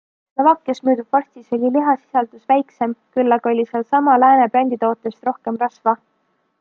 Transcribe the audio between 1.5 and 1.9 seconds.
oli